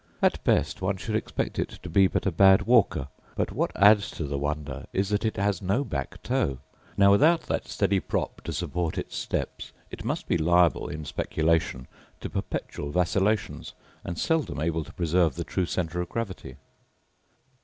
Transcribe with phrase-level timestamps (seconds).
[0.19, 4.09] At best one should expect it to be but a bad walker: but what adds
[4.09, 6.57] to the wonder is that it has no back toe.
[6.97, 11.87] Now without that steady prop support its steps it must be liable, in speculation,
[12.19, 16.55] to perpetual vacillations, and seldom able to preserve the true centre of gravity.